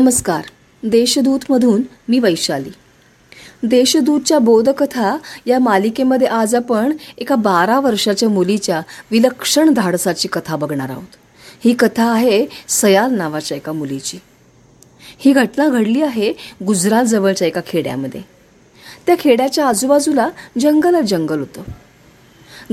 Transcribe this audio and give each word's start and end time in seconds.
नमस्कार. 0.00 0.44
देशदूतमधून 0.82 1.82
मी 2.08 2.18
वैशाली. 2.18 2.68
देशदूतच्या 3.62 4.38
बोधकथा 4.38 5.16
या 5.46 5.58
मालिकेमध्ये 5.58 6.26
आज 6.26 6.54
आपण 6.54 6.96
एका 7.18 7.34
बारा 7.34 7.80
वर्षाच्या 7.80 8.28
मुलीच्या 8.28 8.82
विलक्षण 9.10 9.70
धाडसाची 9.70 10.28
कथा 10.28 10.56
बघणार 10.56 10.90
आहोत. 10.90 11.16
ही 11.64 11.74
कथा 11.74 12.12
आहे 12.12 12.46
सयाल 12.68 13.14
नावाच्या 13.14 13.56
एका 13.56 13.72
मुलीची. 13.72 14.18
ही 15.18 15.32
घटना 15.32 15.68
घडली 15.68 16.02
आहे 16.02 16.32
गुजरात 16.66 17.04
जवळच्या 17.04 17.48
एका 17.48 17.60
खेड्यामध्ये. 17.66 18.22
त्या 19.06 19.14
खेड्याच्या 19.18 19.68
आजूबाजूला 19.68 20.28
जंगलात 20.60 21.02
जंगल 21.02 21.38
होतं. 21.38 21.62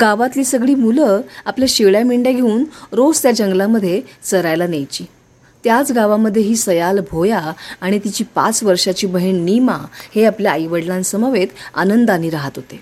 गावातली 0.00 0.44
सगळी 0.44 0.74
मुलं 0.74 1.20
आपल्या 1.44 1.66
शेळ्या 1.68 2.04
मेंढ्या 2.04 2.32
घेऊन 2.32 2.64
रोज 2.92 3.22
त्या 3.22 3.32
जंगलामध्ये 3.32 4.02
चरायला 4.24 4.66
न्यायची. 4.66 5.04
त्याच 5.64 5.92
गावामध्ये 5.92 6.42
ही 6.42 6.56
सयाल 6.56 7.00
भोया 7.10 7.52
आणि 7.80 7.98
तिची 7.98 8.24
पाच 8.24 8.62
वर्षाची 8.62 9.06
बहीण 9.06 9.44
नीमा 9.44 9.76
हे 10.14 10.24
आपल्या 10.24 10.52
आईवडिलांसमवेत 10.52 11.48
आनंदाने 11.74 12.30
राहत 12.30 12.50
होते. 12.56 12.80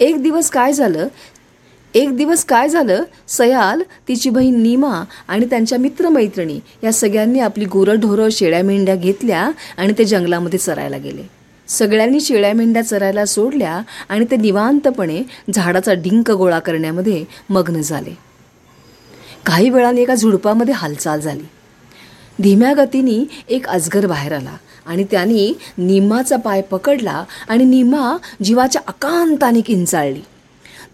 एक 0.00 0.22
दिवस 0.22 0.50
काय 0.50 0.72
झालं? 0.72 1.08
एक 1.94 2.16
दिवस 2.16 2.44
काय 2.44 2.68
झालं? 2.68 3.02
सयाल 3.28 3.82
तिची 4.08 4.30
बहीण 4.30 4.62
नीमा 4.62 5.04
आणि 5.28 5.46
त्यांच्या 5.46 5.78
मित्रमैत्रिणी 5.78 6.60
या 6.84 6.92
सगळ्यांनी 6.92 7.40
आपली 7.40 7.64
गुरंढोरं 7.64 8.28
शेळ्या 8.32 8.62
मेंढ्या 8.62 8.94
घेतल्या 8.94 9.50
आणि 9.76 9.92
ते 9.98 10.04
जंगलामध्ये 10.04 10.58
चरायला 10.58 10.96
गेले. 10.96 11.22
सगळ्यांनी 11.68 12.20
शेळ्या 12.20 12.52
मेंढ्या 12.52 12.82
चरायला 12.82 13.24
सोडल्या 13.24 13.80
आणि 14.08 14.24
ते 14.30 14.36
निवांतपणे 14.36 15.22
झाडाचा 15.54 15.92
डिंक 15.92 16.30
गोळा 16.30 16.58
करण्यामध्ये 16.58 17.24
मग्न 17.50 17.80
झाले. 17.80 18.18
काही 19.46 19.70
वेळाने 19.70 20.00
एका 20.00 20.14
झुडपामध्ये 20.14 20.74
हालचाल 20.74 21.20
झाली. 21.20 21.44
धीम्या 22.42 22.72
गतीने 22.74 23.24
एक 23.48 23.66
अजगर 23.66 24.06
बाहेर 24.06 24.32
आला 24.32 24.56
आणि 24.86 25.04
त्याने 25.04 25.52
निमाचा 25.78 26.36
पाय 26.36 26.62
पकडला 26.62 27.24
आणि 27.48 27.64
निमा 27.64 28.16
जीवाच्या 28.42 28.82
अकांताने 28.86 29.60
किंचाळली. 29.60 30.20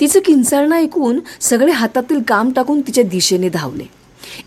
तिचं 0.00 0.20
किंचाळणं 0.20 0.76
ऐकून 0.76 1.20
सगळे 1.40 1.72
हातातील 1.72 2.22
काम 2.22 2.50
टाकून 2.50 2.80
तिच्या 2.80 3.04
दिशेने 3.04 3.48
धावले. 3.48 3.84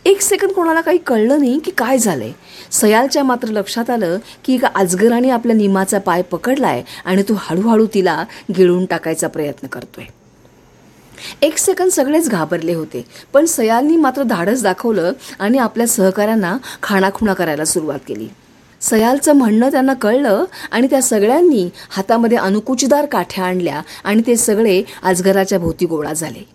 एक 0.06 0.22
सेकंद 0.22 0.52
कोणाला 0.52 0.81
काही 0.81 0.97
कळलं 0.97 1.39
नाही 1.39 1.59
की 1.59 1.72
काय 1.72 1.97
झालंय. 1.97 2.31
सयालच्या 2.72 3.23
मात्र 3.23 3.47
लक्षात 3.47 3.89
आलं 3.89 4.17
की 4.45 4.53
एका 4.53 4.67
अजगराने 4.75 5.30
आपल्या 5.30 5.56
निमाचा 5.56 6.00
पाय 6.00 6.22
पकडलाय 6.22 6.84
आणि 7.06 7.23
तो 7.23 7.34
हळूहळू 7.39 7.88
तिला 7.94 8.23
गिळून 8.58 8.86
टाकायचा 8.86 9.28
प्रयत्न 9.28 9.67
करतोय. 9.67 10.06
एक 11.42 11.58
सेकंद 11.58 11.92
सगळेच 11.92 12.30
घाबरले 12.30 12.73
होते. 12.73 13.06
पण 13.34 13.45
सयालनी 13.45 13.98
मात्र 13.98 14.23
धाडस 14.23 14.64
दाखवलं 14.64 15.12
आणि 15.39 15.58
आपल्या 15.58 15.88
सहकाऱ्यांना 15.88 16.58
खाणाखुणा 16.84 17.34
करायला 17.34 17.66
सुरुवात 17.66 18.00
केली. 18.08 18.28
सयालचं 18.81 19.34
म्हणणं 19.34 19.72
त्यांना 19.72 19.94
कळलं 19.94 20.45
आणि 20.72 20.88
त्या 20.88 21.02
सगळ्यांनी 21.02 21.70
हातामध्ये 21.90 22.38
अनुकुचदार 22.38 23.06
काठ्या 23.06 23.45
आणल्या 23.45 23.81
आणि 24.03 24.22
ते 24.28 24.38
सगळे 24.38 24.84
अजगराच्या 25.03 25.59
भोवती 25.59 25.86
गोळा 25.86 26.14
झाले. 26.14 26.47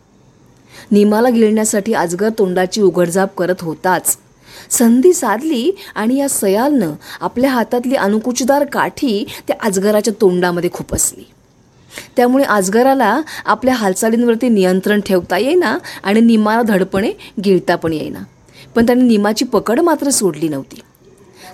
निमाला 0.90 1.28
गिळण्यासाठी 1.28 1.92
अजगर 1.94 2.28
तोंडाची 2.28 2.82
उघडझाप 2.82 3.36
करत 3.36 3.54
होताच. 3.60 4.16
संधी 4.70 5.12
साधली 5.12 5.72
आणि 5.94 6.16
या 6.16 6.28
सयालनं 6.28 6.92
आपल्या 7.20 7.50
हातातली 7.50 7.94
अनुकुचदार 7.94 8.64
काठी 8.64 9.26
त्या 9.48 9.56
अजगराच्या 9.62 10.14
तोंडामध्ये 10.20 10.70
खुपसली. 10.72 11.30
त्यामुळे 12.16 12.44
आजगराला 12.44 13.20
आपल्या 13.46 13.74
हालचालींवरती 13.74 14.48
नियंत्रण 14.48 15.00
ठेवता 15.00 15.38
येईना 15.38 15.78
आणि 16.02 16.20
निमाला 16.20 16.62
धडपणे 16.62 17.12
गिळता 17.44 17.76
पण 17.76 17.92
येईना. 17.92 18.18
पण 18.74 18.86
त्याने 18.86 19.02
निमाची 19.02 19.44
पकड 19.44 19.80
मात्र 19.80 20.10
सोडली 20.10 20.48
नव्हती. 20.48 20.80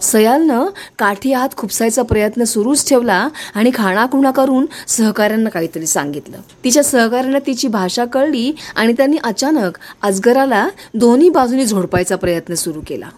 सयालनं 0.03 0.66
काठी 0.98 1.32
हात 1.32 1.48
खुपसायचा 1.56 2.03
प्रयत्न 2.03 2.44
सुरूच 2.44 2.88
ठेवला 2.88 3.28
आणि 3.54 3.70
खाणाखुणा 3.75 4.31
करून 4.31 4.66
सहकाऱ्यांना 4.88 5.50
काहीतरी 5.50 5.87
सांगितलं. 5.87 6.37
तिच्या 6.64 6.84
सहकाऱ्यांना 6.84 7.38
तिची 7.47 7.69
भाषा 7.69 8.04
कळली 8.04 8.53
आणि 8.76 8.93
त्यांनी 8.93 9.16
अचानक 9.25 9.78
अजगराला 10.03 10.69
दोन्ही 10.94 11.31
बाजूनी 11.31 11.66
झोडपायचा 11.66 12.16
प्रयत्न 12.16 12.54
सुरू 12.54 12.81
केला. 12.87 13.09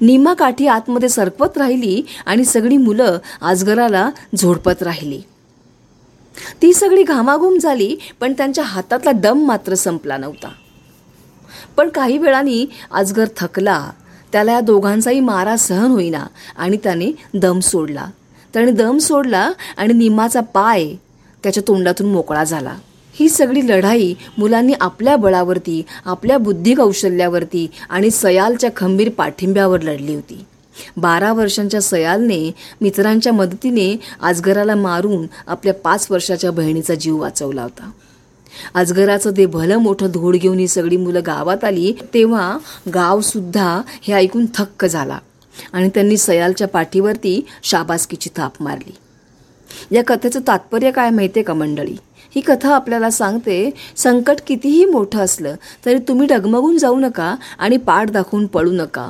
निमा 0.00 0.34
काठी 0.34 0.66
आतमध्ये 0.66 1.08
सरकवत 1.08 1.58
राहिली 1.58 2.02
आणि 2.26 2.44
सगळी 2.44 2.76
मुलं 2.76 3.18
अजगराला 3.42 4.10
झोडपत 4.36 4.82
राहिली. 4.82 5.22
ती 6.62 6.72
सगळी 6.72 7.02
घामाघूम 7.02 7.58
झाली 7.58 7.96
पण 8.20 8.32
त्यांच्या 8.32 8.64
हातातला 8.64 9.12
दम 9.12 9.46
मात्र 9.46 9.74
संपला 9.74 10.16
नव्हता. 10.16 10.48
पण 11.76 11.88
काही 11.88 12.18
वेळाने 12.18 12.66
अजगर 12.90 13.24
थकला. 13.36 13.90
त्याला 14.32 14.52
या 14.52 14.60
दोघांचाही 14.60 15.20
मारा 15.20 15.56
सहन 15.56 15.90
होईना 15.90 16.26
आणि 16.56 16.76
त्याने 16.76 17.06
दम 17.34 17.60
सोडला. 17.60 18.06
त्याने 18.52 18.72
दम 18.72 18.98
सोडला 18.98 19.52
आणि 19.76 19.92
निमाचा 19.92 20.40
पाय 20.40 20.92
त्याच्या 21.42 21.62
तोंडातून 21.68 22.12
मोकळा 22.12 22.44
झाला. 22.44 22.74
ही 23.12 23.28
सगळी 23.28 23.68
लढाई 23.68 24.14
मुलांनी 24.38 24.72
आपल्या 24.80 25.16
बळावरती 25.16 25.82
आपल्या 26.04 26.38
बुद्धी 26.38 26.74
कौशल्यावरती 26.74 27.70
आणि 27.90 28.10
सयालच्या 28.10 28.70
खंबीर 28.76 29.10
पाठिंब्यावर 29.10 29.80
लढली 29.80 30.14
होती. 30.14 30.44
बारा 30.96 31.32
वर्षांच्या 31.32 31.80
सयालने 31.80 32.52
मित्रांच्या 32.80 33.32
मदतीने 33.32 33.96
आजगराला 34.22 34.74
मारून 34.74 35.26
आपल्या 35.46 35.74
पाच 35.74 36.06
वर्षाच्या 36.10 36.50
बहिणीचा 36.50 36.94
जीव 36.94 37.20
वाचवला 37.20 37.62
होता. 37.62 37.90
अजगराचं 38.74 39.30
ते 39.36 39.46
भलं 39.46 39.76
मोठं 39.76 40.10
धोड 40.10 40.36
घेऊन 40.36 40.58
ही 40.58 40.68
सगळी 40.68 40.96
मुलं 40.96 41.20
गावात 41.26 41.64
आली 41.64 41.92
तेव्हा 42.14 42.58
गाव 42.94 43.20
सुद्धा 43.20 43.80
हे 44.02 44.12
ऐकून 44.12 44.46
थक्क 44.54 44.84
झाला 44.84 45.18
आणि 45.72 45.88
त्यांनी 45.88 46.16
सयालच्या 46.16 46.68
पाठीवरती 46.68 47.40
शाबासकीची 47.62 48.30
थाप 48.36 48.62
मारली. 48.62 48.94
या 49.90 50.02
कथेचं 50.06 50.40
तात्पर्य 50.46 50.90
काय 50.90 51.10
माहिती 51.10 51.42
का 51.42 51.54
मंडळी? 51.54 51.96
ही 52.34 52.40
कथा 52.40 52.74
आपल्याला 52.74 53.10
सांगते 53.10 53.70
संकट 53.96 54.36
कितीही 54.46 54.84
मोठं 54.84 55.18
असलं 55.18 55.54
तरी 55.86 55.98
तुम्ही 55.98 56.26
डगमगून 56.26 56.78
जाऊ 56.78 56.98
नका 56.98 57.34
आणि 57.58 57.76
पाठ 57.76 58.10
दाखवून 58.10 58.46
पळू 58.46 58.72
नका. 58.72 59.08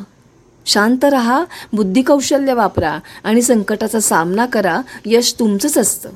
शांत 0.68 1.04
रहा 1.04 1.44
बुद्धिकौशल्य 1.72 2.52
वापरा 2.52 2.98
आणि 3.24 3.42
संकटाचा 3.42 4.00
सामना 4.00 4.46
करा 4.46 4.80
यश 5.06 5.34
तुमचंच 5.38 5.78
असतं. 5.78 6.10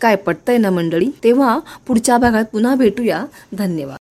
काय 0.00 0.16
पटतंय 0.16 0.58
ना 0.58 0.70
मंडळी? 0.70 1.10
तेव्हा 1.24 1.58
पुढच्या 1.86 2.18
भागात 2.18 2.44
पुन्हा 2.52 2.74
भेटूया. 2.74 3.24
धन्यवाद. 3.52 4.01